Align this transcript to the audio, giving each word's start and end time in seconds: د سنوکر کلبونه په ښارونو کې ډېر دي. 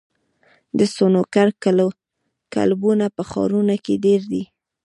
د 0.77 0.79
سنوکر 0.95 1.47
کلبونه 2.55 3.05
په 3.15 3.21
ښارونو 3.29 3.75
کې 3.85 3.93
ډېر 4.05 4.21
دي. 4.31 4.43